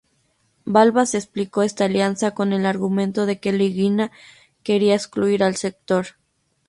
[0.65, 4.11] Balbás explicó esta alianza con el argumento de que Leguina
[4.63, 6.07] quería excluir al sector.